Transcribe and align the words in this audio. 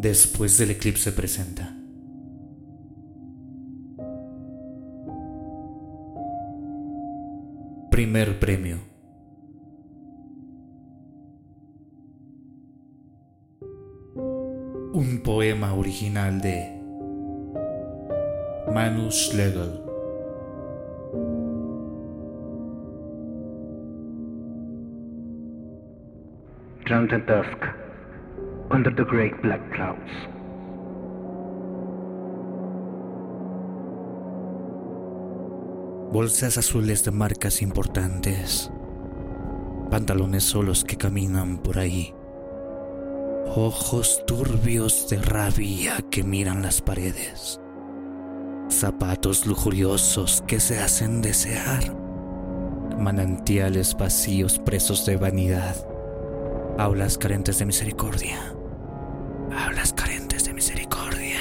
Después 0.00 0.56
del 0.58 0.70
eclipse 0.70 1.10
presenta. 1.10 1.74
Primer 7.90 8.38
premio. 8.38 8.76
Un 14.92 15.20
poema 15.24 15.74
original 15.74 16.40
de 16.40 16.80
Manu 18.72 19.10
Schlegel. 19.10 19.82
Under 28.70 28.94
the 28.94 29.04
great 29.04 29.40
black 29.42 29.60
clouds. 29.72 30.38
Bolsas 36.12 36.56
azules 36.56 37.04
de 37.04 37.10
marcas 37.10 37.60
importantes. 37.60 38.70
Pantalones 39.90 40.42
solos 40.42 40.82
que 40.82 40.96
caminan 40.96 41.58
por 41.58 41.78
ahí. 41.78 42.14
Ojos 43.54 44.24
turbios 44.26 45.08
de 45.10 45.18
rabia 45.18 45.98
que 46.10 46.24
miran 46.24 46.62
las 46.62 46.80
paredes. 46.80 47.60
Zapatos 48.70 49.46
lujuriosos 49.46 50.42
que 50.46 50.60
se 50.60 50.78
hacen 50.78 51.20
desear. 51.20 51.94
Manantiales 52.98 53.94
vacíos 53.94 54.58
presos 54.58 55.04
de 55.04 55.16
vanidad. 55.16 55.76
Aulas 56.78 57.18
carentes 57.18 57.58
de 57.58 57.66
misericordia. 57.66 58.57
Aulas 59.58 59.92
carentes 59.92 60.44
de 60.44 60.54
misericordia. 60.54 61.40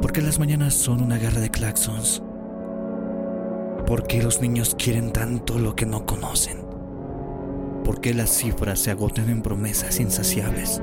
¿Por 0.00 0.12
qué 0.12 0.22
las 0.22 0.38
mañanas 0.38 0.74
son 0.74 1.02
una 1.02 1.18
guerra 1.18 1.40
de 1.40 1.50
claxons? 1.50 2.22
¿Por 3.84 4.06
qué 4.06 4.22
los 4.22 4.40
niños 4.40 4.76
quieren 4.78 5.12
tanto 5.12 5.58
lo 5.58 5.74
que 5.74 5.84
no 5.84 6.06
conocen? 6.06 6.58
¿Por 7.84 8.00
qué 8.00 8.14
las 8.14 8.30
cifras 8.30 8.78
se 8.78 8.92
agotan 8.92 9.28
en 9.28 9.42
promesas 9.42 9.98
insaciables? 9.98 10.80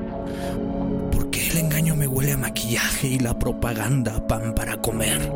¿Por 1.10 1.30
qué 1.30 1.48
el 1.48 1.58
engaño 1.58 1.96
me 1.96 2.06
huele 2.06 2.32
a 2.32 2.36
maquillaje 2.36 3.08
y 3.08 3.18
la 3.18 3.38
propaganda 3.38 4.16
a 4.16 4.26
pan 4.26 4.54
para 4.54 4.82
comer? 4.82 5.32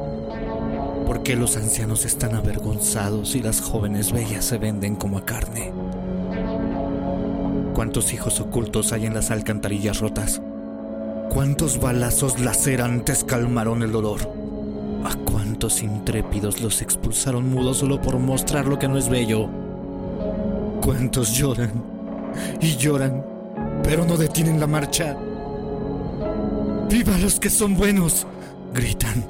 ¿Por 1.07 1.23
qué 1.23 1.37
los 1.37 1.57
ancianos 1.57 2.05
están 2.05 2.35
avergonzados 2.35 3.35
y 3.35 3.43
las 3.43 3.63
jóvenes 3.63 4.13
bellas 4.13 4.45
se 4.45 4.59
venden 4.59 4.95
como 4.95 5.17
a 5.17 5.25
carne? 5.25 5.73
¿Cuántos 7.79 8.13
hijos 8.13 8.41
ocultos 8.41 8.93
hay 8.93 9.07
en 9.07 9.15
las 9.15 9.31
alcantarillas 9.31 10.01
rotas? 10.01 10.43
¿Cuántos 11.31 11.79
balazos 11.81 12.41
lacerantes 12.41 13.23
calmaron 13.23 13.85
el 13.85 13.93
dolor? 13.93 14.19
¿A 15.05 15.15
cuántos 15.15 15.85
intrépidos 15.85 16.61
los 16.61 16.83
expulsaron 16.83 17.49
mudos 17.49 17.77
solo 17.77 18.03
por 18.03 18.19
mostrar 18.19 18.67
lo 18.67 18.81
que 18.81 18.89
no 18.89 18.99
es 18.99 19.09
bello? 19.09 19.49
¿Cuántos 20.83 21.37
lloran 21.37 21.71
y 22.61 22.75
lloran, 22.75 23.25
pero 23.85 24.05
no 24.05 24.17
detienen 24.17 24.59
la 24.59 24.67
marcha? 24.67 25.17
¡Viva 26.91 27.17
los 27.19 27.39
que 27.39 27.49
son 27.49 27.77
buenos! 27.77 28.27
gritan. 28.75 29.25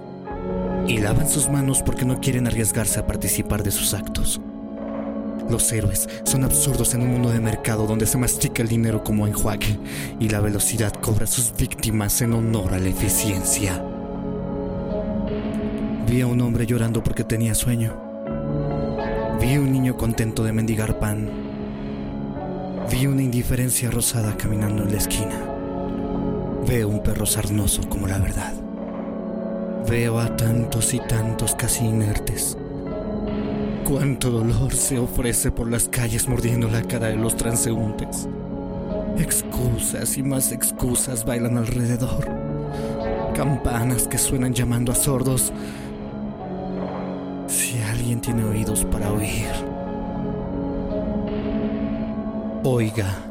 Y 0.87 0.97
lavan 1.01 1.29
sus 1.29 1.51
manos 1.51 1.83
porque 1.83 2.07
no 2.07 2.19
quieren 2.19 2.47
arriesgarse 2.47 2.99
a 2.99 3.07
participar 3.07 3.63
de 3.63 3.73
sus 3.73 3.93
actos. 3.93 4.41
Los 5.49 5.73
héroes 5.73 6.09
son 6.25 6.45
absurdos 6.45 6.93
en 6.93 7.01
un 7.01 7.13
mundo 7.13 7.31
de 7.31 7.41
mercado 7.41 7.87
donde 7.87 8.07
se 8.07 8.19
mastica 8.19 8.63
el 8.63 8.69
dinero 8.69 9.03
como 9.03 9.27
enjuague 9.27 9.79
y 10.21 10.29
la 10.29 10.41
velocidad 10.41 10.93
cobra 10.93 11.27
sus 11.27 11.55
víctimas 11.57 12.21
en 12.21 12.35
honor 12.35 12.75
a 12.75 12.79
la 12.79 12.89
eficiencia. 12.89 13.83
Vi 16.07 16.21
a 16.21 16.27
un 16.27 16.43
hombre 16.43 16.67
llorando 16.67 17.03
porque 17.03 17.25
tenía 17.25 17.55
sueño. 17.55 17.95
Vi 19.41 19.55
a 19.55 19.61
un 19.61 19.73
niño 19.73 19.97
contento 19.97 20.45
de 20.45 20.53
mendigar 20.53 20.99
pan. 20.99 21.31
Vi 22.91 23.07
una 23.07 23.23
indiferencia 23.23 23.91
rosada 23.91 24.37
caminando 24.37 24.83
en 24.83 24.93
la 24.93 24.99
esquina. 24.99 25.41
Veo 26.67 26.89
un 26.89 27.03
perro 27.03 27.25
sarnoso 27.25 27.89
como 27.89 28.07
la 28.07 28.19
verdad. 28.19 28.53
Veo 29.89 30.19
a 30.19 30.37
tantos 30.37 30.93
y 30.93 31.01
tantos 31.01 31.55
casi 31.55 31.87
inertes 31.87 32.59
Cuánto 33.89 34.31
dolor 34.31 34.75
se 34.75 34.99
ofrece 34.99 35.51
por 35.51 35.71
las 35.71 35.89
calles 35.89 36.29
mordiendo 36.29 36.69
la 36.69 36.83
cara 36.83 37.07
de 37.07 37.17
los 37.17 37.39
transeúntes. 37.39 38.29
Excusas 39.17 40.19
y 40.19 40.23
más 40.23 40.53
excusas 40.53 41.25
bailan 41.25 41.57
alrededor. 41.57 42.29
Campanas 43.35 44.07
que 44.07 44.19
suenan 44.19 44.53
llamando 44.53 44.93
a 44.93 44.95
sordos. 44.95 45.55
Si 47.47 47.81
alguien 47.81 48.21
tiene 48.21 48.45
oídos 48.45 48.85
para 48.85 49.11
oír, 49.11 49.49
oiga. 52.65 53.28